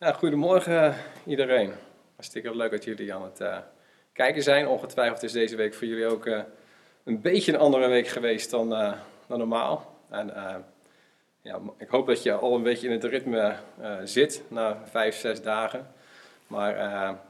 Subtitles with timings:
[0.00, 0.94] Goedemorgen
[1.26, 1.72] iedereen.
[2.14, 3.58] Hartstikke leuk dat jullie aan het eh,
[4.12, 4.68] kijken zijn.
[4.68, 6.40] Ongetwijfeld is deze week voor jullie ook eh,
[7.04, 8.92] een beetje een andere week geweest dan, eh,
[9.26, 9.96] dan normaal.
[10.10, 10.32] En
[11.42, 13.54] ja, ik hoop dat je al een beetje in het ritme
[14.04, 15.86] zit na vijf, zes dagen.
[16.46, 16.76] Maar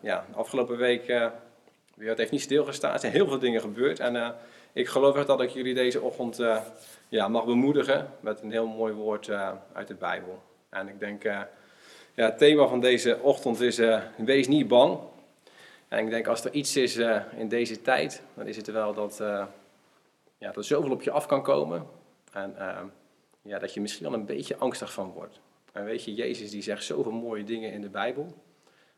[0.00, 1.06] ja, de afgelopen week
[1.94, 2.92] weer, het heeft niet stilgestaan.
[2.92, 4.00] Er zijn heel veel dingen gebeurd.
[4.00, 4.34] En
[4.72, 6.40] ik geloof echt dat ik jullie deze ochtend
[7.08, 9.30] ja, mag bemoedigen met een heel mooi woord
[9.72, 10.42] uit de Bijbel.
[10.68, 11.24] En ik denk...
[12.18, 14.98] ja, het thema van deze ochtend is eh, wees niet bang.
[15.88, 18.94] En ik denk als er iets is eh, in deze tijd, dan is het wel
[18.94, 19.44] dat, eh,
[20.38, 21.86] ja, dat er zoveel op je af kan komen.
[22.32, 22.54] En
[23.42, 25.40] ja, dat je misschien al een beetje angstig van wordt.
[25.72, 28.34] En weet je, Jezus die zegt zoveel mooie dingen in de Bijbel.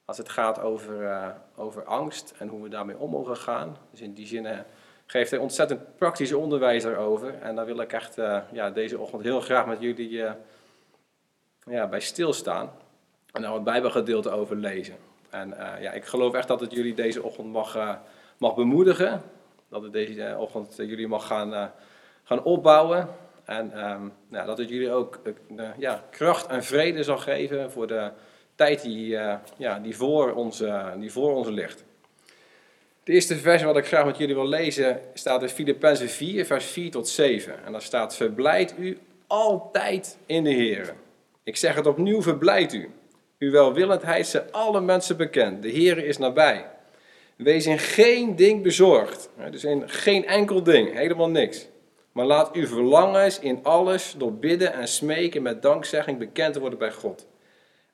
[0.05, 3.77] Als het gaat over, over angst en hoe we daarmee om mogen gaan.
[3.91, 4.64] Dus in die zin
[5.06, 7.34] geeft hij ontzettend praktisch onderwijs daarover.
[7.42, 8.14] En daar wil ik echt
[8.52, 10.25] ja, deze ochtend heel graag met jullie
[11.64, 12.70] ja, bij stilstaan.
[13.33, 14.97] En daar het Bijbelgedeelte over lezen.
[15.30, 17.95] En eh, ja, ik geloof echt dat het jullie deze ochtend mag, eh,
[18.39, 19.23] mag bemoedigen.
[19.69, 21.73] Dat het deze eh, ochtend jullie mag gaan,
[22.23, 23.08] gaan opbouwen.
[23.45, 24.08] En ehm,
[24.47, 25.20] dat het jullie ook
[25.78, 28.11] ja, kracht en vrede zal geven voor de
[28.55, 29.06] tijd die,
[29.56, 30.62] ja, die, voor ons,
[30.98, 31.84] die voor ons ligt.
[32.98, 36.64] Het eerste vers wat ik graag met jullie wil lezen staat in Filippenzen 4, vers
[36.64, 37.64] 4 tot 7.
[37.64, 40.95] En daar staat, verblijd u altijd in de Heer.
[41.42, 42.91] Ik zeg het opnieuw, verblijd u.
[43.41, 45.62] Uw welwillendheid zijn alle mensen bekend.
[45.62, 46.70] De Heer is nabij.
[47.36, 49.30] Wees in geen ding bezorgd.
[49.50, 51.66] Dus in geen enkel ding, helemaal niks.
[52.12, 56.92] Maar laat uw verlangens in alles door bidden en smeken met dankzegging bekend worden bij
[56.92, 57.27] God.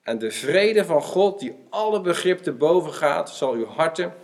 [0.02, 4.14] En de vrede van God, die alle begrip te boven gaat, zal uw harten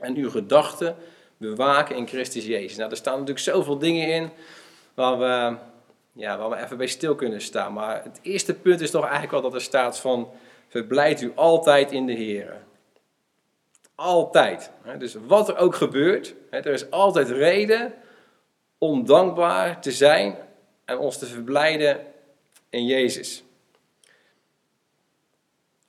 [0.00, 0.96] en uw gedachten
[1.36, 2.76] bewaken in Christus Jezus.
[2.76, 4.30] Nou, er staan natuurlijk zoveel dingen in
[4.94, 5.56] waar we,
[6.12, 7.72] ja, waar we even bij stil kunnen staan.
[7.72, 10.28] Maar het eerste punt is toch eigenlijk wel dat er staat van,
[10.74, 12.56] verblijd u altijd in de Heer.
[13.94, 14.70] Altijd.
[14.98, 17.94] Dus wat er ook gebeurt, er is altijd reden
[18.78, 20.36] om dankbaar te zijn
[20.84, 22.00] en ons te verblijden
[22.70, 23.44] in Jezus.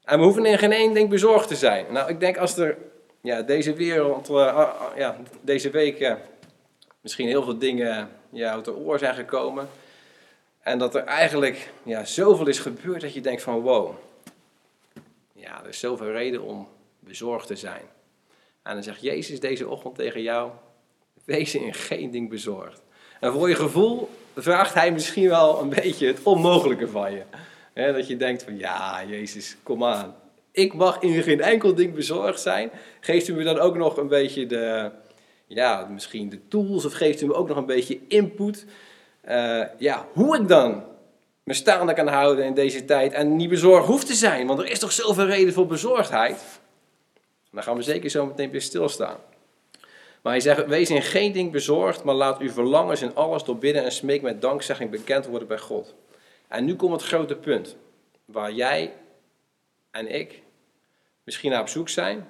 [0.04, 1.86] En we hoeven in geen één ding bezorgd te zijn.
[1.92, 2.78] Nou, ik denk als er
[3.22, 6.16] ja, deze wereld, eh, ah, ah, ja, deze week eh,
[7.02, 9.70] misschien heel veel dingen ja, uit de oor zijn gekomen.
[10.60, 13.96] En dat er eigenlijk ja, zoveel is gebeurd dat je denkt van wow,
[15.46, 16.68] ja, er is zoveel reden om
[17.00, 17.84] bezorgd te zijn.
[18.64, 20.52] En dan zegt Jezus deze ochtend tegen jou,
[21.26, 22.82] wees in geen ding bezorgd.
[23.20, 27.24] En voor je gevoel vraagt hij misschien wel een beetje het onmogelijke van je.
[27.74, 30.16] Dat je denkt van ja, Jezus, kom aan.
[30.52, 32.72] Ik mag in geen enkel ding bezorgd zijn.
[33.00, 34.92] Geeft u me dan ook nog een beetje de,
[35.48, 38.66] ja, misschien de tools of geeft u me ook nog een beetje input.
[39.22, 40.84] eh, ja, hoe ik dan
[41.46, 44.48] me staande kan houden in deze tijd en niet bezorgd hoef te zijn.
[44.48, 46.44] Want er is toch zoveel reden voor bezorgdheid.
[47.52, 49.18] Dan gaan we zeker zo meteen weer stilstaan.
[50.22, 53.58] Maar hij zegt, wees in geen ding bezorgd, maar laat uw verlangens in alles door
[53.58, 55.96] bidden en smeek met dankzegging bekend worden bij God.
[56.48, 57.76] En nu komt het grote punt,
[58.26, 58.94] waar jij
[59.92, 60.42] en ik
[61.24, 62.28] misschien naar op zoek zijn,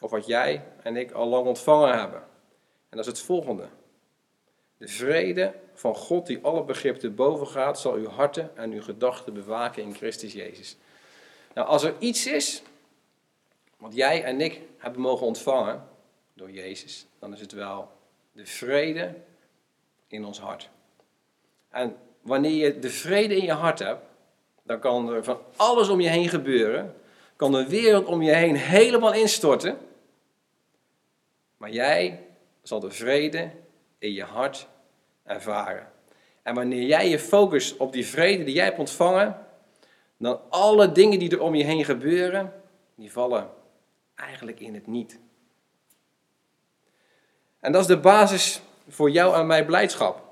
[0.00, 2.20] of wat jij en ik al lang ontvangen hebben.
[2.88, 3.68] En dat is het volgende.
[4.76, 8.82] De vrede van God die alle begrip te boven gaat, zal uw harten en uw
[8.82, 10.76] gedachten bewaken in Christus Jezus.
[11.54, 12.62] Nou, als er iets is
[13.76, 15.88] wat jij en ik hebben mogen ontvangen
[16.34, 17.90] door Jezus, dan is het wel
[18.32, 19.14] de vrede
[20.06, 20.68] in ons hart.
[21.68, 24.02] En wanneer je de vrede in je hart hebt,
[24.62, 26.94] dan kan er van alles om je heen gebeuren.
[27.36, 29.78] Kan de wereld om je heen helemaal instorten.
[31.56, 32.26] Maar jij
[32.62, 33.50] zal de vrede
[33.98, 34.68] in je hart
[35.30, 35.88] ervaren.
[36.42, 39.46] En wanneer jij je focust op die vrede die jij hebt ontvangen,
[40.16, 42.52] dan alle dingen die er om je heen gebeuren,
[42.94, 43.50] die vallen
[44.14, 45.18] eigenlijk in het niet.
[47.60, 50.28] En dat is de basis voor jou en mijn blijdschap.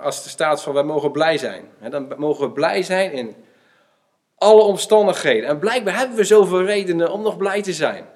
[0.00, 3.36] Als er staat van wij mogen blij zijn, dan mogen we blij zijn in
[4.34, 5.48] alle omstandigheden.
[5.48, 8.06] En blijkbaar hebben we zoveel redenen om nog blij te zijn.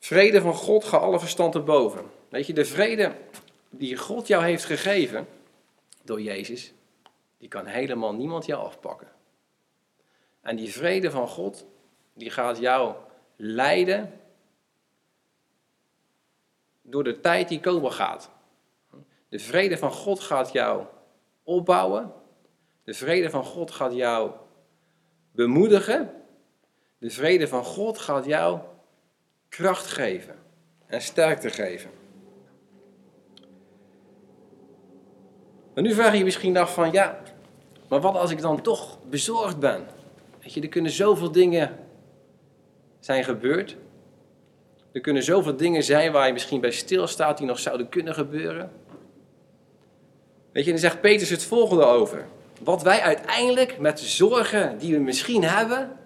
[0.00, 2.10] Vrede van God gaat alle verstand te boven.
[2.28, 3.12] Weet je, de vrede
[3.70, 5.28] die God jou heeft gegeven
[6.02, 6.72] door Jezus,
[7.38, 9.08] die kan helemaal niemand jou afpakken.
[10.40, 11.66] En die vrede van God,
[12.14, 12.94] die gaat jou
[13.36, 14.20] leiden
[16.82, 18.30] door de tijd die komen gaat.
[19.28, 20.84] De vrede van God gaat jou
[21.42, 22.12] opbouwen.
[22.84, 24.30] De vrede van God gaat jou
[25.32, 26.24] bemoedigen.
[26.98, 28.60] De vrede van God gaat jou
[29.50, 30.34] kracht geven
[30.86, 31.90] en sterkte geven.
[35.74, 37.22] Maar nu vraag je je misschien af van, ja,
[37.88, 39.86] maar wat als ik dan toch bezorgd ben?
[40.42, 41.78] Weet je, er kunnen zoveel dingen
[43.00, 43.76] zijn gebeurd.
[44.92, 48.72] Er kunnen zoveel dingen zijn waar je misschien bij stilstaat die nog zouden kunnen gebeuren.
[50.52, 52.26] Weet je, dan zegt Petrus het volgende over.
[52.62, 55.96] Wat wij uiteindelijk met zorgen die we misschien hebben,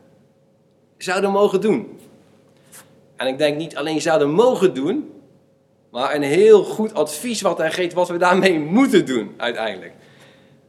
[0.99, 1.99] zouden mogen doen.
[3.16, 5.12] En ik denk niet alleen zouden mogen doen,
[5.90, 9.93] maar een heel goed advies wat hij geeft wat we daarmee moeten doen uiteindelijk.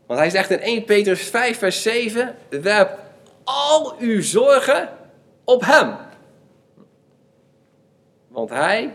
[0.06, 3.00] Want hij zegt in 1 Petrus 5 vers 7, werp
[3.44, 4.90] al uw zorgen
[5.44, 5.96] op hem.
[8.28, 8.94] Want hij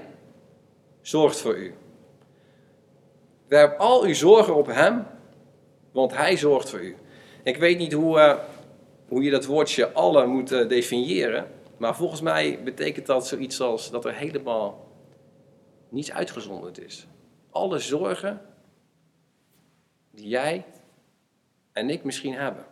[1.02, 1.74] zorgt voor u.
[3.48, 5.06] Werp al uw zorgen op hem,
[5.92, 6.96] want hij zorgt voor u.
[7.42, 8.34] Ik weet niet hoe, uh,
[9.08, 11.46] hoe je dat woordje alle moet uh, definiëren,
[11.80, 14.88] maar volgens mij betekent dat zoiets als dat er helemaal
[15.88, 17.06] niets uitgezonderd is.
[17.50, 18.46] Alle zorgen
[20.10, 20.64] die jij
[21.72, 22.66] en ik misschien hebben.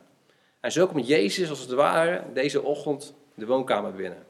[0.61, 4.27] En zo komt Jezus als het ware deze ochtend de woonkamer binnen.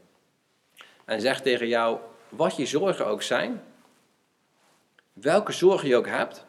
[1.05, 1.99] En zegt tegen jou,
[2.29, 3.63] wat je zorgen ook zijn,
[5.13, 6.47] welke zorgen je ook hebt,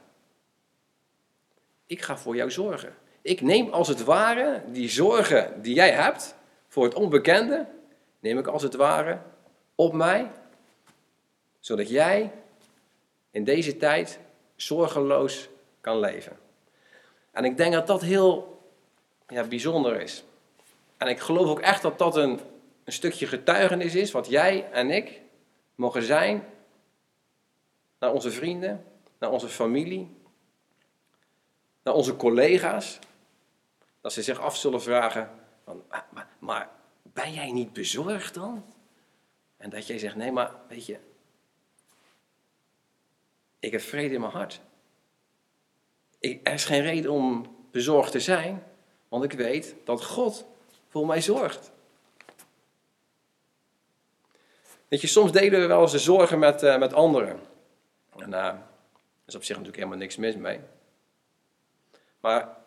[1.86, 2.96] ik ga voor jou zorgen.
[3.22, 6.36] Ik neem als het ware die zorgen die jij hebt
[6.68, 7.78] voor het onbekende,
[8.19, 9.21] neem ik als het ware
[9.75, 10.31] op mij,
[11.60, 12.31] zodat jij
[13.31, 14.19] in deze tijd
[14.56, 15.50] zorgeloos
[15.81, 16.38] kan leven.
[17.31, 18.62] En ik denk dat dat heel
[19.27, 20.24] ja, bijzonder is.
[20.98, 22.39] En ik geloof ook echt dat dat een,
[22.83, 25.21] een stukje getuigenis is, wat jij en ik
[25.75, 26.45] mogen zijn
[28.00, 28.86] naar onze vrienden,
[29.19, 30.18] naar onze familie,
[31.83, 33.00] naar onze collega's.
[34.01, 35.30] Dat ze zich af zullen vragen,
[35.63, 36.69] van, maar, maar
[37.14, 38.66] ben jij niet bezorgd dan?
[39.58, 40.98] En dat jij zegt, nee, maar weet je,
[43.60, 44.62] ik heb vrede in mijn hart.
[46.20, 48.64] Ik, er is geen reden om bezorgd te zijn,
[49.08, 50.46] want ik weet dat God
[50.88, 51.72] voor mij zorgt.
[54.88, 57.40] Weet je, soms delen we wel eens de zorgen met, uh, met anderen.
[58.18, 58.60] En daar uh,
[59.26, 60.60] is op zich natuurlijk helemaal niks mis mee.
[62.20, 62.58] Maar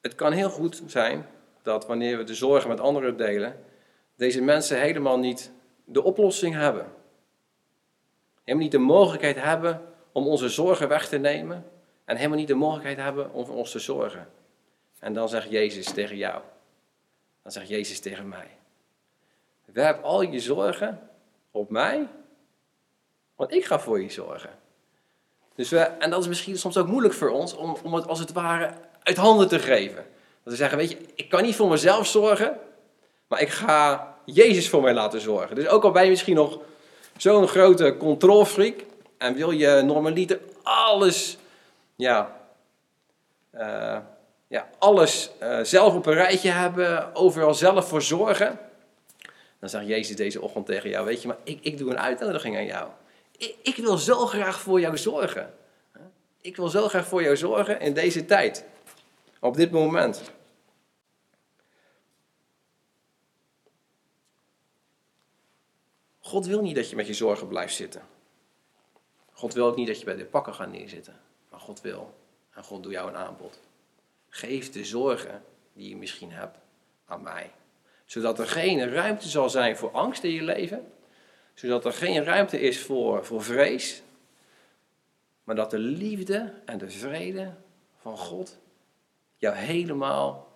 [0.00, 1.26] het kan heel goed zijn
[1.62, 3.64] dat wanneer we de zorgen met anderen delen,
[4.16, 5.52] deze mensen helemaal niet
[5.84, 6.92] de oplossing hebben.
[8.42, 11.70] Helemaal niet de mogelijkheid hebben om onze zorgen weg te nemen.
[12.04, 14.28] En helemaal niet de mogelijkheid hebben om voor ons te zorgen.
[14.98, 16.42] En dan zegt Jezus tegen jou.
[17.42, 18.48] Dan zegt Jezus tegen mij.
[19.64, 21.10] Werp al je zorgen
[21.50, 22.08] op mij,
[23.36, 24.50] want ik ga voor je zorgen.
[25.54, 28.18] Dus we, en dat is misschien soms ook moeilijk voor ons om, om het als
[28.18, 30.04] het ware uit handen te geven.
[30.42, 32.58] Dat we zeggen, weet je, ik kan niet voor mezelf zorgen,
[33.34, 35.56] maar ik ga Jezus voor mij laten zorgen.
[35.56, 36.58] Dus ook al ben je misschien nog
[37.16, 38.74] zo'n grote controlfreak
[39.18, 41.38] en wil je normaliter alles,
[41.96, 42.40] ja,
[43.54, 43.96] uh,
[44.46, 48.58] ja, alles uh, zelf op een rijtje hebben, overal zelf voor zorgen.
[49.60, 52.56] Dan zegt Jezus deze ochtend tegen jou, weet je, maar ik, ik doe een uitnodiging
[52.56, 52.88] aan jou.
[53.38, 55.54] Ik, ik wil zo graag voor jou zorgen.
[56.40, 58.64] Ik wil zo graag voor jou zorgen in deze tijd.
[59.40, 60.22] Op dit moment.
[66.34, 68.02] God wil niet dat je met je zorgen blijft zitten.
[69.32, 71.20] God wil ook niet dat je bij de pakken gaat neerzitten.
[71.50, 72.14] Maar God wil.
[72.50, 73.60] En God doet jou een aanbod.
[74.28, 76.58] Geef de zorgen die je misschien hebt
[77.06, 77.50] aan mij.
[78.04, 80.92] Zodat er geen ruimte zal zijn voor angst in je leven.
[81.54, 84.02] Zodat er geen ruimte is voor, voor vrees.
[85.44, 87.54] Maar dat de liefde en de vrede
[88.00, 88.58] van God
[89.36, 90.52] jou helemaal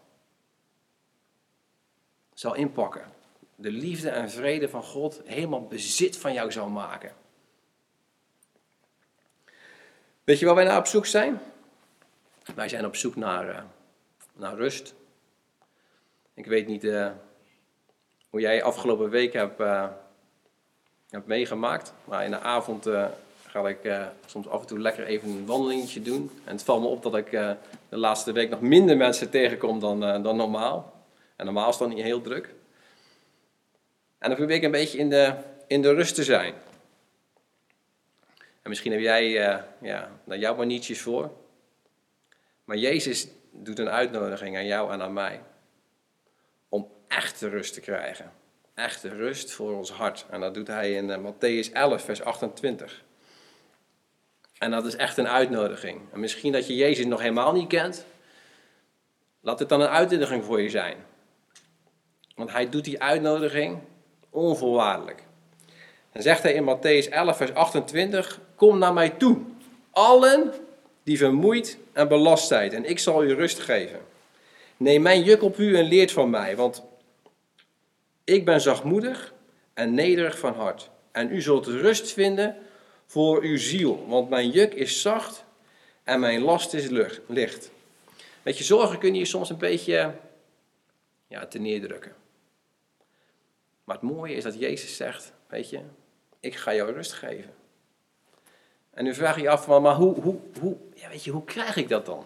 [2.35, 3.17] zal inpakken.
[3.61, 7.13] De liefde en vrede van God helemaal bezit van jou zal maken.
[10.25, 11.41] Weet je waar wij naar op zoek zijn?
[12.55, 13.59] Wij zijn op zoek naar, uh,
[14.33, 14.95] naar rust.
[16.35, 17.11] Ik weet niet uh,
[18.31, 19.89] hoe jij afgelopen week hebt, uh,
[21.11, 22.89] hebt meegemaakt, maar in de avond
[23.47, 23.93] ga ik
[24.27, 26.31] soms af en toe lekker even een wandelingetje doen.
[26.45, 30.23] En het valt me op dat ik de laatste week nog minder mensen tegenkom dan,
[30.23, 30.93] dan normaal.
[31.37, 32.55] En normaal is dan niet heel druk.
[34.19, 35.35] En dan probeer ik een beetje in de,
[35.67, 36.55] in de rust te zijn.
[38.39, 41.33] En misschien heb jij uh, ja, daar jouw maniertjes voor.
[42.65, 45.43] Maar Jezus doet een uitnodiging aan jou en aan mij.
[46.69, 48.33] Om echte rust te krijgen.
[48.75, 50.27] Echte rust voor ons hart.
[50.31, 53.05] En dat doet hij in uh, Matthäus 11, vers 28.
[54.59, 56.01] En dat is echt een uitnodiging.
[56.13, 58.05] En misschien dat je Jezus nog helemaal niet kent.
[59.41, 60.97] Laat het dan een uitnodiging voor je zijn.
[62.35, 63.79] Want hij doet die uitnodiging
[64.31, 65.23] onvoorwaardelijk.
[66.13, 69.39] En zegt hij in Matthäus 11, vers 28, kom naar mij toe,
[69.91, 70.53] allen
[71.03, 74.01] die vermoeid en belast zijn, en ik zal u rust geven.
[74.77, 76.83] Neem mijn juk op u en leert van mij, want
[78.25, 79.35] ik ben zachtmoedig
[79.75, 80.91] en nederig van hart.
[81.13, 82.57] En u zult rust vinden
[83.07, 85.45] voor uw ziel, want mijn juk is zacht
[86.05, 86.89] en mijn last is
[87.27, 87.71] licht.
[88.43, 90.15] Met je zorgen kun je je soms een beetje
[91.29, 92.13] ja, te neerdrukken.
[93.89, 95.81] Maar het mooie is dat Jezus zegt, weet je,
[96.41, 97.55] ik ga jou rust geven.
[98.91, 101.77] En nu vraag je je af, maar hoe, hoe, hoe, ja, weet je, hoe krijg
[101.77, 102.25] ik dat dan?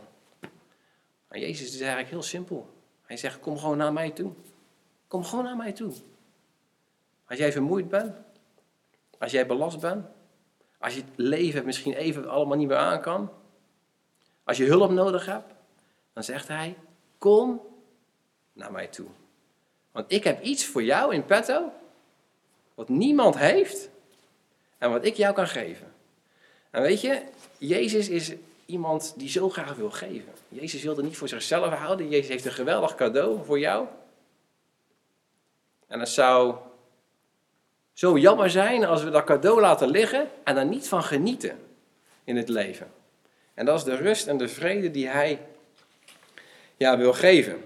[1.29, 2.69] Maar Jezus is eigenlijk heel simpel.
[3.03, 4.33] Hij zegt, kom gewoon naar mij toe.
[5.09, 5.93] Kom gewoon naar mij toe.
[7.25, 8.15] Als jij vermoeid bent,
[9.19, 10.07] als jij belast bent,
[10.79, 13.31] als je het leven misschien even allemaal niet meer aan kan,
[14.45, 15.55] als je hulp nodig hebt,
[16.13, 16.77] dan zegt hij,
[17.19, 17.61] kom
[18.53, 19.09] naar mij toe.
[19.93, 21.73] Want ik heb iets voor jou in petto,
[22.75, 23.89] wat niemand heeft
[24.79, 25.93] en wat ik jou kan geven.
[26.71, 27.23] En weet je,
[27.59, 28.33] Jezus is
[28.67, 30.33] iemand die zo graag wil geven.
[30.49, 32.09] Jezus wilde niet voor zichzelf houden.
[32.09, 33.87] Jezus heeft een geweldig cadeau voor jou.
[35.87, 36.57] En het zou
[37.93, 41.59] zo jammer zijn als we dat cadeau laten liggen en daar niet van genieten
[42.25, 42.91] in het leven.
[43.55, 45.47] En dat is de rust en de vrede die hij
[46.77, 47.65] ja, wil geven.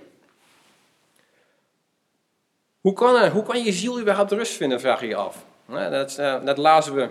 [2.86, 5.46] Hoe kan, hoe kan je ziel überhaupt rust vinden, vraag je je af.
[5.64, 7.08] Net, uh, net lazen we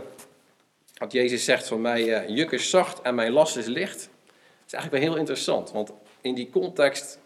[0.94, 3.98] dat Jezus zegt van mij, uh, juk is zacht en mijn last is licht.
[4.00, 5.92] Dat is eigenlijk wel heel interessant, want
[6.22, 7.20] in die context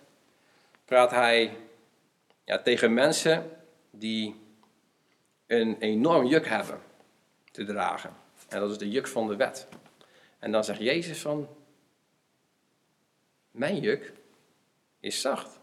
[0.85, 1.57] praat hij
[2.43, 3.51] ja, tegen mensen
[3.91, 4.35] die
[5.47, 6.79] een enorm juk hebben
[7.51, 8.13] te dragen.
[8.47, 9.67] En dat is de juk van de wet.
[10.39, 11.47] En dan zegt Jezus van,
[13.51, 14.13] mijn juk
[14.99, 15.58] is zacht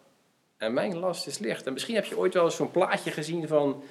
[0.57, 1.67] en mijn last is licht.
[1.67, 3.85] En misschien heb je ooit wel eens zo'n plaatje gezien van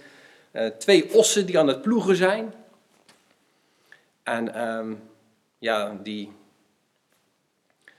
[0.52, 2.54] uh, twee ossen die aan het ploegen zijn.
[4.24, 5.10] En um,
[5.58, 6.32] ja, die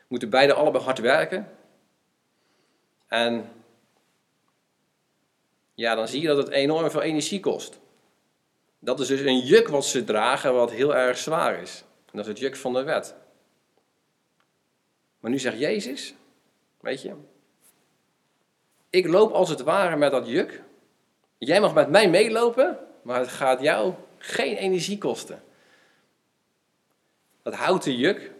[0.06, 1.56] moeten beide allebei hard werken.
[3.06, 3.48] En
[5.74, 7.78] ja, dan zie je dat het enorm veel energie kost.
[8.78, 11.84] Dat is dus een juk wat ze dragen wat heel erg zwaar is.
[12.10, 13.14] Dat is het juk van de wet.
[15.20, 16.14] Maar nu zegt Jezus,
[16.80, 17.14] weet je,
[18.96, 20.62] ik loop als het ware met dat juk.
[21.38, 25.42] Jij mag met mij meelopen, maar het gaat jou geen energie kosten.
[27.42, 28.30] Dat houten juk,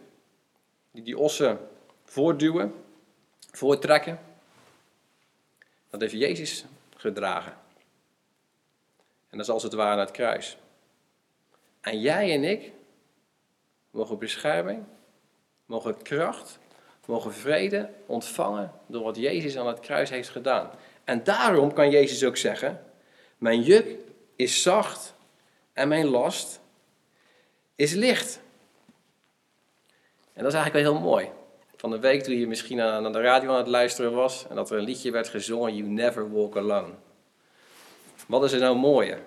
[0.90, 1.68] die die ossen
[2.04, 2.74] voortduwen,
[3.50, 4.20] voorttrekken,
[5.90, 6.64] dat heeft Jezus
[6.96, 7.52] gedragen.
[9.28, 10.56] En dat is als het ware het kruis.
[11.80, 12.72] En jij en ik
[13.90, 14.84] mogen bescherming,
[15.66, 16.58] mogen kracht,
[17.06, 20.70] mogen vrede ontvangen door wat Jezus aan het kruis heeft gedaan.
[21.04, 22.84] En daarom kan Jezus ook zeggen:
[23.38, 23.98] Mijn juk
[24.36, 25.14] is zacht
[25.72, 26.60] en mijn last
[27.74, 28.40] is licht.
[30.32, 31.30] En dat is eigenlijk wel heel mooi.
[31.76, 34.70] Van de week toen je misschien aan de radio aan het luisteren was en dat
[34.70, 36.92] er een liedje werd gezongen: You never walk alone.
[38.26, 39.20] Wat is er nou mooier?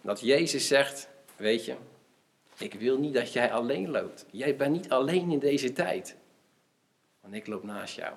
[0.00, 1.74] Dat Jezus zegt: Weet je,
[2.58, 4.24] ik wil niet dat jij alleen loopt.
[4.30, 6.16] Jij bent niet alleen in deze tijd.
[7.24, 8.14] Want ik loop naast jou.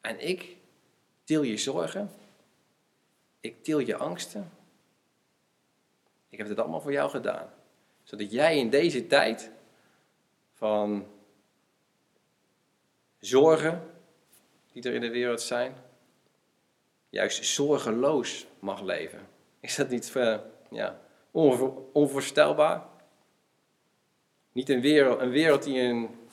[0.00, 0.56] En ik
[1.24, 2.10] til je zorgen.
[3.40, 4.50] Ik til je angsten.
[6.28, 7.50] Ik heb dit allemaal voor jou gedaan.
[8.02, 9.50] Zodat jij in deze tijd
[10.52, 11.06] van
[13.18, 13.90] zorgen
[14.72, 15.74] die er in de wereld zijn,
[17.08, 19.28] juist zorgeloos mag leven.
[19.60, 20.38] Is dat niet uh,
[20.70, 21.00] ja,
[21.92, 22.86] onvoorstelbaar?
[24.52, 26.28] Niet een wereld, een wereld die, een,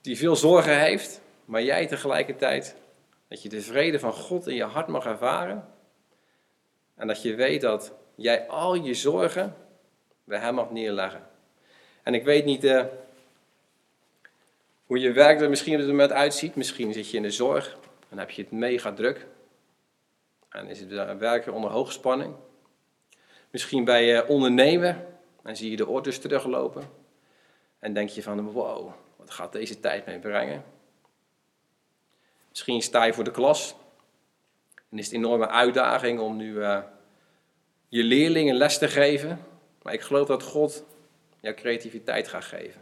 [0.00, 2.76] die veel zorgen heeft, maar jij tegelijkertijd
[3.28, 5.68] dat je de vrede van God in je hart mag ervaren.
[6.94, 9.56] En dat je weet dat jij al je zorgen
[10.24, 11.28] bij Hem mag neerleggen.
[12.02, 12.84] En ik weet niet uh,
[14.86, 16.54] hoe je werk er misschien op dit moment uitziet.
[16.54, 17.78] Misschien zit je in de zorg
[18.08, 19.26] en heb je het mega druk.
[20.48, 22.34] En is het werken onder hoogspanning.
[23.50, 25.04] Misschien ben je ondernemer
[25.42, 26.82] en zie je de orders teruglopen.
[27.78, 30.64] En denk je van, wow, wat gaat deze tijd mee brengen?
[32.48, 33.74] Misschien sta je voor de klas.
[34.90, 36.78] En is het een enorme uitdaging om nu uh,
[37.88, 39.44] je leerlingen les te geven.
[39.82, 40.84] Maar ik geloof dat God
[41.40, 42.80] jouw creativiteit gaat geven.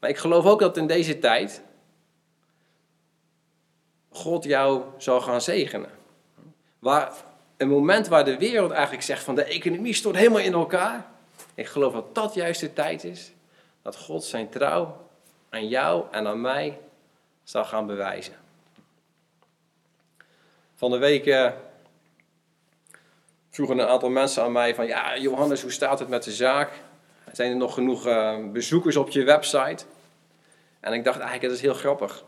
[0.00, 1.62] Maar ik geloof ook dat in deze tijd
[4.10, 5.90] God jou zal gaan zegenen.
[6.78, 7.12] Waar,
[7.56, 11.06] een moment waar de wereld eigenlijk zegt van de economie stort helemaal in elkaar.
[11.54, 13.32] Ik geloof dat dat juist de tijd is
[13.82, 15.10] dat God zijn trouw
[15.50, 16.78] aan jou en aan mij
[17.44, 18.34] zal gaan bewijzen.
[20.74, 21.52] Van de week eh,
[23.50, 26.70] vroegen een aantal mensen aan mij van ja Johannes, hoe staat het met de zaak?
[27.32, 29.84] Zijn er nog genoeg uh, bezoekers op je website?
[30.80, 32.24] En ik dacht eigenlijk, dat is heel grappig.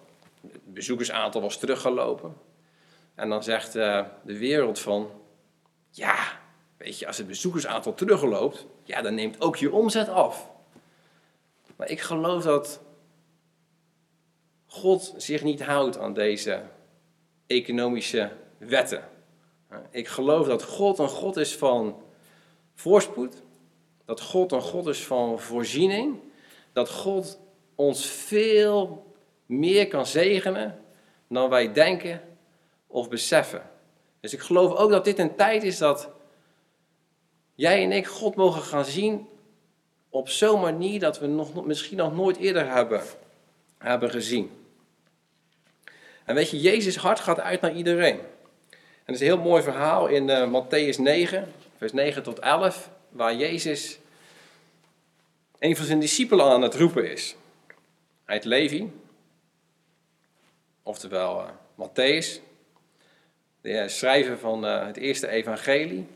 [0.65, 2.37] bezoekersaantal was teruggelopen.
[3.15, 5.11] En dan zegt uh, de wereld van,
[5.91, 6.17] ja,
[6.77, 10.51] weet je, als het bezoekersaantal terugloopt, ja, dan neemt ook je omzet af.
[11.87, 12.81] Ik geloof dat
[14.67, 16.63] God zich niet houdt aan deze
[17.47, 19.09] economische wetten.
[19.91, 22.03] Ik geloof dat God een God is van
[22.75, 23.43] voorspoed,
[24.05, 26.21] dat God een God is van voorziening,
[26.73, 27.41] dat God
[27.75, 29.07] ons veel
[29.47, 30.81] meer kan zegenen
[31.29, 32.21] dan wij denken
[32.87, 33.71] of beseffen.
[34.21, 36.11] Dus ik geloof ook dat dit een tijd is dat
[37.55, 39.29] jij en ik God mogen gaan zien
[40.15, 43.03] op zo'n manier dat we nog, misschien nog nooit eerder hebben,
[43.79, 44.51] hebben gezien.
[46.25, 48.19] En weet je, Jezus hart gaat uit naar iedereen.
[48.19, 52.91] En het is een heel mooi verhaal in uh, Matthäus 9, vers 9 tot 11,
[53.09, 53.99] waar Jezus
[55.59, 57.37] een van zijn discipelen aan het roepen is.
[58.25, 58.93] Hij heet Levi,
[60.83, 61.49] oftewel uh,
[61.87, 62.41] Matthäus,
[63.61, 66.07] de schrijver van het eerste evangelie.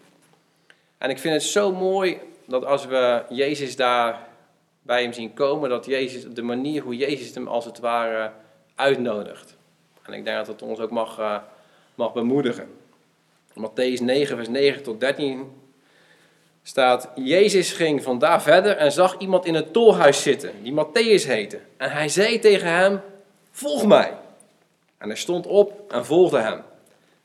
[0.98, 4.26] En ik vind het zo mooi dat als we Jezus daar
[4.82, 8.30] bij hem zien komen, dat Jezus, de manier hoe Jezus hem als het ware
[8.74, 9.56] uitnodigt.
[10.02, 11.36] En ik denk dat het ons ook mag, uh,
[11.94, 12.68] mag bemoedigen.
[13.54, 15.52] Matthäus 9, vers 9 tot 13
[16.62, 21.60] staat: Jezus ging vandaar verder en zag iemand in het tolhuis zitten, die Matthäus heette.
[21.76, 23.00] En hij zei tegen hem:
[23.50, 24.14] Volg mij.
[24.98, 26.62] En hij stond op en volgde hem.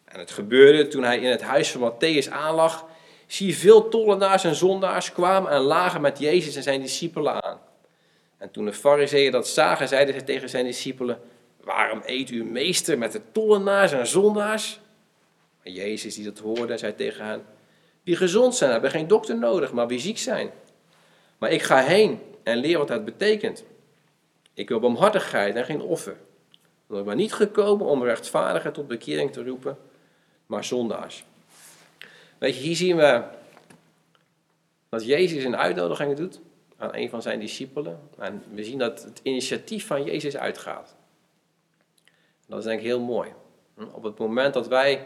[0.05, 2.85] En het gebeurde toen hij in het huis van Matthäus aanlag.
[3.33, 7.59] Zie veel tollenaars en zondaars kwamen en lagen met Jezus en zijn discipelen aan.
[8.37, 11.19] En toen de fariseeën dat zagen, zeiden ze tegen zijn discipelen:
[11.61, 14.79] Waarom eet uw meester met de tollenaars en zondaars?
[15.63, 17.45] En Jezus die dat hoorde, zei tegen hen:
[18.03, 20.51] Wie gezond zijn, hebben geen dokter nodig, maar wie ziek zijn.
[21.37, 23.63] Maar ik ga heen en leer wat dat betekent.
[24.53, 26.15] Ik wil barmhartigheid en geen offer.
[26.89, 29.77] Ik ben niet gekomen om rechtvaardigen tot bekering te roepen,
[30.45, 31.25] maar zondaars.
[32.43, 33.23] Weet je, hier zien we
[34.89, 36.39] dat Jezus een uitnodiging doet
[36.77, 38.10] aan een van zijn discipelen.
[38.17, 40.95] En we zien dat het initiatief van Jezus uitgaat.
[42.47, 43.34] Dat is denk ik heel mooi.
[43.91, 45.06] Op het moment dat wij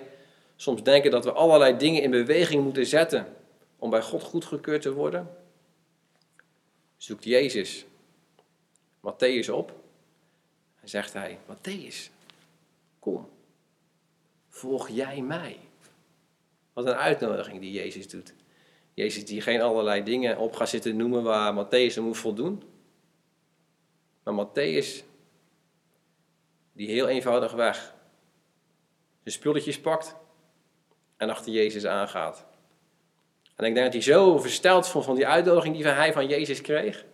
[0.55, 3.35] soms denken dat we allerlei dingen in beweging moeten zetten
[3.77, 5.29] om bij God goedgekeurd te worden,
[6.97, 7.85] zoekt Jezus
[8.99, 9.73] Matthäus op
[10.81, 12.11] en zegt hij, Matthäus,
[12.99, 13.29] kom,
[14.49, 15.66] volg jij mij.
[16.77, 18.33] Wat een uitnodiging die Jezus doet.
[18.93, 22.63] Jezus die geen allerlei dingen op gaat zitten noemen waar Matthäus hem moet voldoen.
[24.23, 25.03] Maar Matthäus,
[26.73, 27.93] die heel eenvoudig weg
[29.21, 30.15] zijn spulletjes pakt
[31.15, 32.45] en achter Jezus aangaat.
[33.55, 36.61] En ik denk dat hij zo versteld vond van die uitnodiging die hij van Jezus
[36.61, 37.05] kreeg,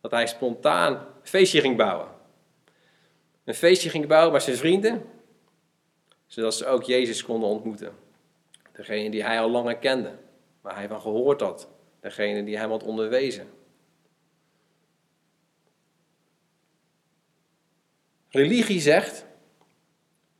[0.00, 2.08] dat hij spontaan een feestje ging bouwen.
[3.44, 5.04] Een feestje ging bouwen met zijn vrienden,
[6.26, 8.08] zodat ze ook Jezus konden ontmoeten.
[8.80, 10.18] Degene die hij al langer kende,
[10.60, 11.68] waar hij van gehoord had.
[12.00, 13.48] Degene die hem had onderwezen.
[18.28, 19.24] Religie zegt,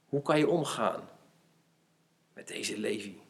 [0.08, 1.08] hoe kan je omgaan
[2.32, 3.20] met deze Levi?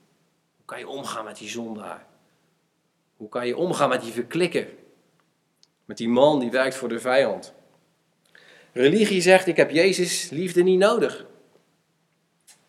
[0.56, 2.06] Hoe kan je omgaan met die zondaar?
[3.16, 4.68] Hoe kan je omgaan met die verklikker?
[5.84, 7.54] Met die man die werkt voor de vijand?
[8.72, 11.26] Religie zegt, ik heb Jezus liefde niet nodig.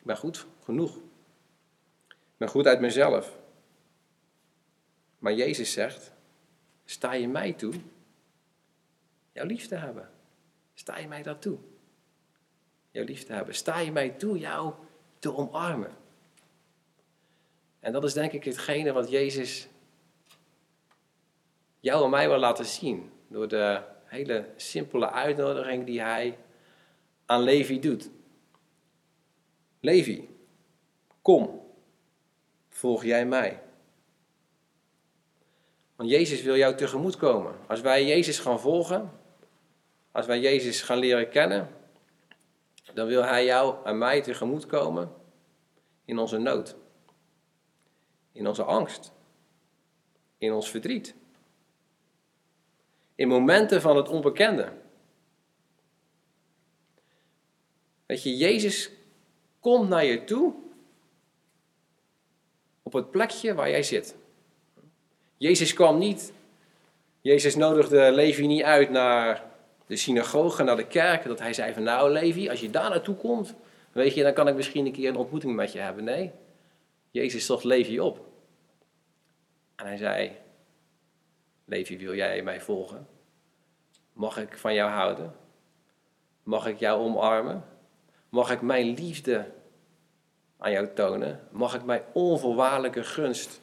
[0.03, 0.97] Ben goed genoeg.
[2.41, 3.37] Ben goed uit mezelf.
[5.19, 6.11] Maar Jezus zegt,
[6.85, 7.73] sta je mij toe
[9.31, 10.09] jouw lief te hebben?
[10.73, 11.57] Sta je mij dat toe?
[12.91, 13.55] Jouw lief te hebben.
[13.55, 14.73] Sta je mij toe jou
[15.19, 15.97] te omarmen?
[17.79, 19.67] En dat is denk ik hetgene wat Jezus
[21.79, 23.11] jou en mij wil laten zien.
[23.27, 26.37] Door de hele simpele uitnodiging die hij
[27.25, 28.09] aan Levi doet.
[29.79, 30.29] Levi,
[31.21, 31.60] kom,
[32.81, 33.61] volg jij mij.
[35.95, 37.55] Want Jezus wil jou tegemoet komen.
[37.67, 39.11] Als wij Jezus gaan volgen,
[40.11, 41.69] als wij Jezus gaan leren kennen,
[42.93, 45.13] dan wil Hij jou en mij tegemoet komen
[46.05, 46.75] in onze nood,
[48.31, 49.11] in onze angst,
[50.37, 51.15] in ons verdriet,
[53.15, 54.73] in momenten van het onbekende.
[58.05, 58.91] Weet je, Jezus
[59.59, 60.60] komt naar je toe
[62.95, 64.15] op het plekje waar jij zit.
[65.37, 66.33] Jezus kwam niet,
[67.21, 69.43] Jezus nodigde Levi niet uit naar
[69.87, 73.15] de synagoge, naar de kerk, dat hij zei van nou Levi, als je daar naartoe
[73.15, 73.55] komt,
[73.91, 76.03] weet je, dan kan ik misschien een keer een ontmoeting met je hebben.
[76.03, 76.31] Nee,
[77.11, 78.25] Jezus zocht Levi op.
[79.75, 80.31] En hij zei,
[81.65, 83.07] Levi, wil jij mij volgen?
[84.13, 85.35] Mag ik van jou houden?
[86.43, 87.65] Mag ik jou omarmen?
[88.29, 89.51] Mag ik mijn liefde
[90.61, 91.47] aan jou tonen?
[91.49, 93.61] Mag ik mijn onvoorwaardelijke gunst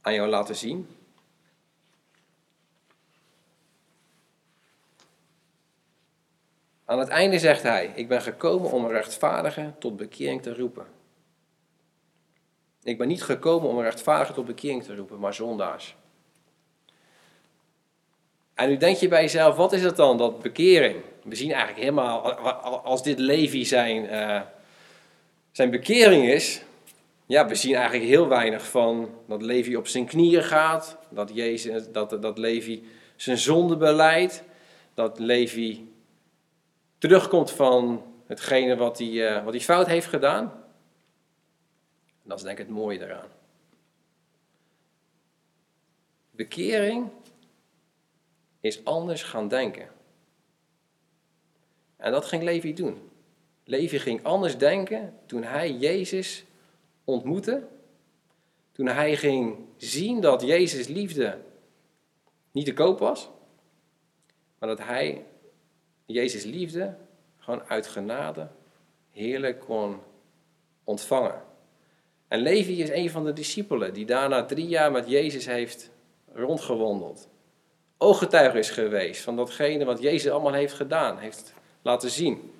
[0.00, 0.88] aan jou laten zien?
[6.84, 10.86] Aan het einde zegt hij: Ik ben gekomen om een rechtvaardige tot bekering te roepen.
[12.82, 15.96] Ik ben niet gekomen om een rechtvaardige tot bekering te roepen, maar zondaars.
[18.54, 21.02] En nu denk je bij jezelf, wat is het dan, dat bekering?
[21.22, 22.32] We zien eigenlijk helemaal,
[22.82, 24.40] als dit Levi zijn, uh,
[25.50, 26.62] zijn bekering is,
[27.26, 31.92] ja, we zien eigenlijk heel weinig van dat Levi op zijn knieën gaat, dat, Jezus,
[31.92, 34.42] dat, dat Levi zijn zonde beleidt,
[34.94, 35.92] dat Levi
[36.98, 40.44] terugkomt van hetgene wat hij, uh, wat hij fout heeft gedaan.
[42.22, 43.28] En dat is denk ik het mooie eraan.
[46.30, 47.10] Bekering
[48.60, 49.88] is anders gaan denken.
[51.96, 53.09] En dat ging Levi doen.
[53.70, 56.44] Levi ging anders denken toen hij Jezus
[57.04, 57.62] ontmoette.
[58.72, 61.38] Toen hij ging zien dat Jezus liefde
[62.50, 63.28] niet te koop was.
[64.58, 65.24] Maar dat hij
[66.06, 66.96] Jezus liefde
[67.38, 68.48] gewoon uit genade
[69.10, 69.98] heerlijk kon
[70.84, 71.42] ontvangen.
[72.28, 75.90] En Levi is een van de discipelen die daarna drie jaar met Jezus heeft
[76.34, 77.28] rondgewandeld.
[77.98, 82.58] Ooggetuige is geweest van datgene wat Jezus allemaal heeft gedaan, heeft laten zien.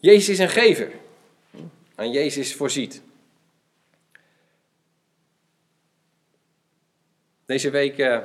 [0.00, 0.92] Jezus is een gever.
[1.94, 3.02] En Jezus voorziet.
[7.46, 8.18] Deze week uh,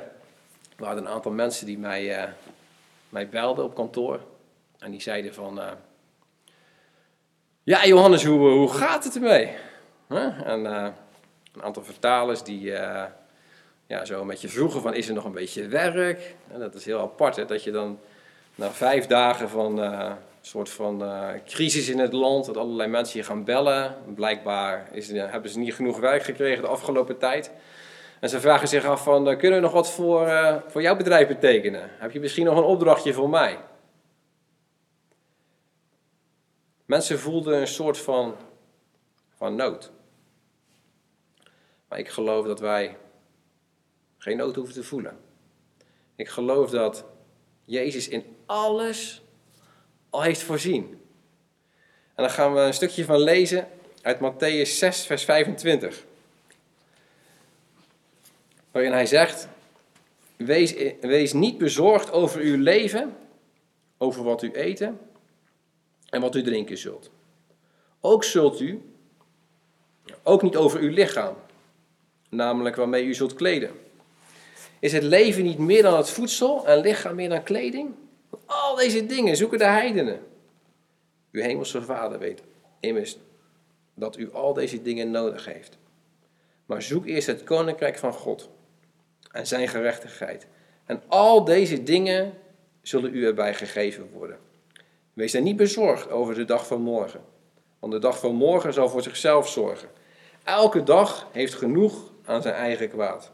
[0.76, 2.32] waren een aantal mensen die mij, uh,
[3.08, 4.20] mij belden op kantoor.
[4.78, 5.58] En die zeiden van...
[5.58, 5.70] Uh,
[7.62, 9.56] ja, Johannes, hoe, hoe gaat het ermee?
[10.44, 12.60] En een aantal vertalers die
[13.86, 16.34] ja, zo een beetje vroegen van is er nog een beetje werk?
[16.52, 17.98] En dat is heel apart, hè, dat je dan
[18.54, 19.78] na vijf dagen van
[20.46, 23.96] soort van uh, crisis in het land, dat allerlei mensen je gaan bellen.
[24.14, 27.50] Blijkbaar is, hebben ze niet genoeg werk gekregen de afgelopen tijd.
[28.20, 30.28] En ze vragen zich af van, kunnen we nog wat voor,
[30.66, 31.90] voor jouw bedrijf betekenen?
[31.90, 33.58] Heb je misschien nog een opdrachtje voor mij?
[36.84, 38.34] Mensen voelden een soort van,
[39.36, 39.92] van nood.
[41.88, 42.96] Maar ik geloof dat wij
[44.18, 45.16] geen nood hoeven te voelen.
[46.16, 47.04] Ik geloof dat
[47.64, 49.23] Jezus in alles
[50.14, 51.00] al heeft voorzien.
[52.14, 53.68] En dan gaan we een stukje van lezen
[54.02, 56.04] uit Matthäus 6, vers 25.
[58.70, 59.48] Waarin hij zegt:
[60.36, 63.16] wees, wees niet bezorgd over uw leven,
[63.98, 64.98] over wat u eten
[66.10, 67.10] en wat u drinken zult.
[68.00, 68.82] Ook zult u,
[70.22, 71.34] ook niet over uw lichaam,
[72.28, 73.70] namelijk waarmee u zult kleden.
[74.78, 77.94] Is het leven niet meer dan het voedsel en lichaam meer dan kleding?
[78.46, 80.20] Al deze dingen zoeken de heidenen.
[81.30, 82.42] Uw hemelse vader weet
[82.80, 83.18] immers
[83.94, 85.78] dat u al deze dingen nodig heeft.
[86.66, 88.50] Maar zoek eerst het koninkrijk van God
[89.30, 90.46] en zijn gerechtigheid.
[90.84, 92.32] En al deze dingen
[92.82, 94.38] zullen u erbij gegeven worden.
[95.12, 97.20] Wees dan niet bezorgd over de dag van morgen,
[97.78, 99.88] want de dag van morgen zal voor zichzelf zorgen.
[100.44, 103.32] Elke dag heeft genoeg aan zijn eigen kwaad.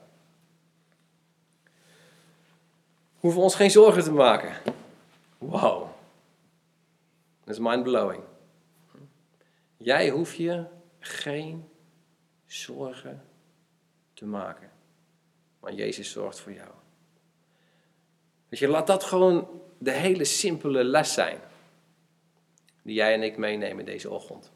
[3.20, 4.52] hoeven ons geen zorgen te maken.
[5.40, 5.88] Wow.
[7.44, 8.22] Dat is mind-blowing.
[9.76, 10.64] Jij hoeft je
[10.98, 11.68] geen
[12.46, 13.24] zorgen
[14.14, 14.70] te maken.
[15.60, 16.70] Want Jezus zorgt voor jou.
[18.48, 21.40] Dus je, laat dat gewoon de hele simpele les zijn.
[22.82, 24.52] Die jij en ik meenemen deze ochtend.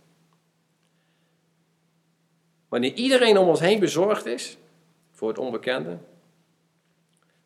[2.68, 4.56] Wanneer iedereen om ons heen bezorgd is
[5.10, 5.98] voor het onbekende,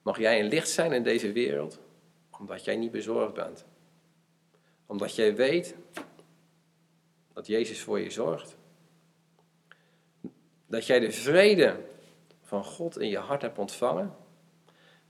[0.03, 1.81] Mag jij een licht zijn in deze wereld,
[2.39, 3.65] omdat jij niet bezorgd bent.
[4.87, 5.75] Omdat jij weet
[7.33, 8.57] dat Jezus voor je zorgt.
[10.67, 11.81] Dat jij de vrede
[12.43, 14.17] van God in je hart hebt ontvangen.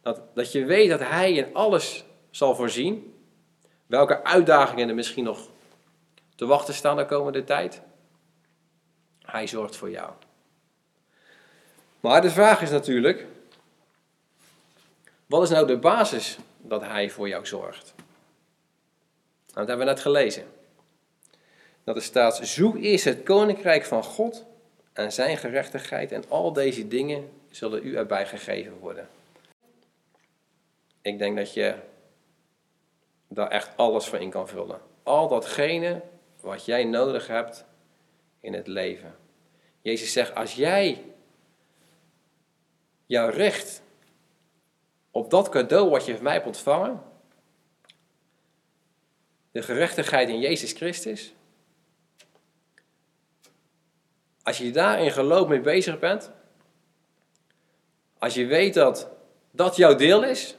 [0.00, 3.14] Dat, dat je weet dat Hij in alles zal voorzien.
[3.86, 5.48] Welke uitdagingen er misschien nog
[6.34, 7.82] te wachten staan de komende tijd.
[9.22, 10.12] Hij zorgt voor jou.
[12.00, 13.26] Maar de vraag is natuurlijk,
[15.26, 17.94] wat is nou de basis dat hij voor jou zorgt?
[19.46, 20.44] Nou, dat hebben we net gelezen.
[21.84, 24.44] Dat er staat, zoek eerst het koninkrijk van God
[24.92, 29.08] en zijn gerechtigheid en al deze dingen zullen u erbij gegeven worden.
[31.02, 31.74] Ik denk dat je
[33.28, 34.80] daar echt alles voor in kan vullen.
[35.02, 36.02] Al datgene
[36.40, 37.64] wat jij nodig hebt
[38.40, 39.16] in het leven.
[39.80, 41.04] Jezus zegt, als jij
[43.06, 43.82] jouw recht
[45.10, 47.02] op dat cadeau wat je van mij hebt ontvangen,
[49.50, 51.32] de gerechtigheid in Jezus Christus,
[54.42, 56.30] als je daar in geloof mee bezig bent,
[58.18, 59.10] als je weet dat
[59.50, 60.56] dat jouw deel is,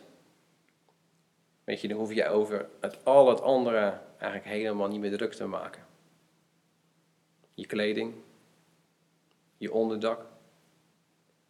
[1.63, 5.33] weet je, dan hoef je over het al het andere eigenlijk helemaal niet meer druk
[5.33, 5.85] te maken.
[7.53, 8.13] Je kleding,
[9.57, 10.25] je onderdak,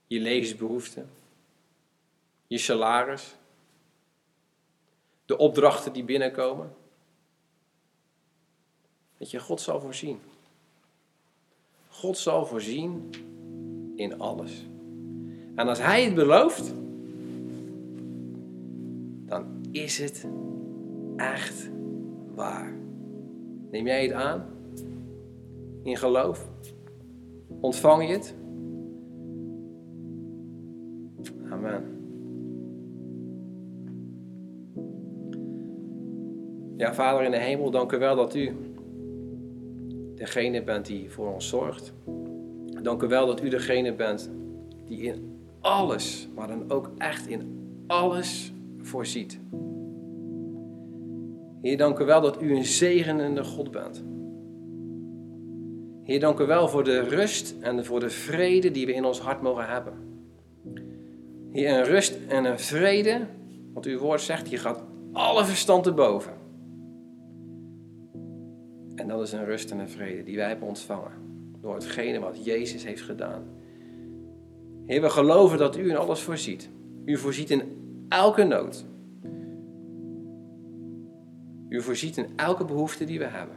[0.07, 1.09] je levensbehoeften,
[2.49, 3.35] je salaris,
[5.25, 6.73] de opdrachten die binnenkomen.
[9.17, 10.19] Dat je, God zal voorzien.
[11.89, 13.09] God zal voorzien
[13.95, 14.65] in alles.
[15.55, 16.73] En als Hij het belooft,
[19.25, 20.27] dan is het
[21.15, 21.69] echt
[22.35, 22.73] waar.
[23.71, 24.45] Neem jij het aan?
[25.83, 26.49] In geloof?
[27.59, 28.35] Ontvang je het?
[31.51, 31.98] Amen.
[36.79, 38.55] Ja, Vader in de hemel, dank u wel dat u
[40.15, 41.93] degene bent die voor ons zorgt.
[42.81, 44.31] Dank u wel dat u degene bent
[44.85, 49.39] die in alles, maar dan ook echt in alles voorziet.
[51.61, 54.03] Heer, dank u wel dat u een zegenende God bent.
[56.03, 59.19] Heer, dank u wel voor de rust en voor de vrede die we in ons
[59.19, 59.93] hart mogen hebben.
[61.51, 63.27] Heer, een rust en een vrede,
[63.73, 66.38] want uw woord zegt, je gaat alle verstand te boven.
[69.09, 71.11] Dat is een rust en een vrede die wij hebben ontvangen
[71.61, 73.43] door hetgene wat Jezus heeft gedaan.
[74.85, 76.69] Heer, we geloven dat u in alles voorziet.
[77.05, 77.61] U voorziet in
[78.09, 78.85] elke nood.
[81.69, 83.55] U voorziet in elke behoefte die we hebben.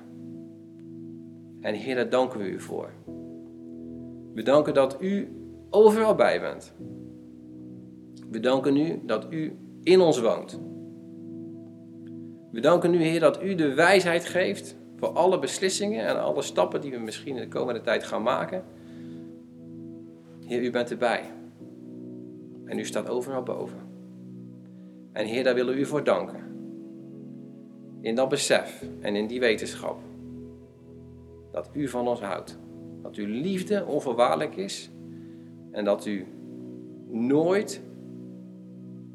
[1.60, 2.90] En Heer, daar danken we u voor.
[4.34, 5.28] We danken dat u
[5.70, 6.72] overal bij bent.
[8.30, 10.60] We danken u dat u in ons woont.
[12.52, 16.80] We danken u, Heer, dat u de wijsheid geeft voor alle beslissingen en alle stappen
[16.80, 18.64] die we misschien in de komende tijd gaan maken.
[20.46, 21.30] Heer, u bent erbij.
[22.64, 23.78] En u staat overal boven.
[25.12, 26.40] En Heer, daar willen we u voor danken.
[28.00, 30.00] In dat besef en in die wetenschap.
[31.50, 32.58] Dat u van ons houdt.
[33.02, 34.90] Dat uw liefde onvoorwaardelijk is.
[35.70, 36.26] En dat u
[37.08, 37.82] nooit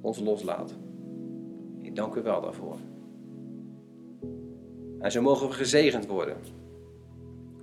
[0.02, 0.76] ons loslaat.
[1.82, 2.78] Ik dank u wel daarvoor.
[5.00, 6.38] En zo mogen we gezegend worden.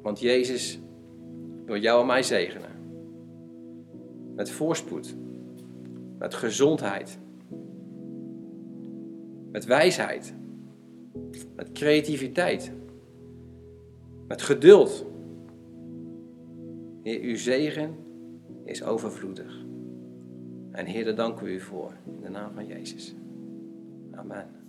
[0.03, 0.79] Want Jezus
[1.66, 2.70] wil jou en mij zegenen.
[4.35, 5.14] Met voorspoed.
[6.18, 7.18] Met gezondheid.
[9.53, 10.35] Met wijsheid.
[11.57, 12.73] Met creativiteit.
[14.29, 15.07] Met geduld.
[17.03, 17.94] Heer, uw zegen
[18.64, 19.64] is overvloedig.
[20.70, 21.92] En Heer, daar danken we u voor.
[22.05, 23.14] In de naam van Jezus.
[24.11, 24.63] Amen.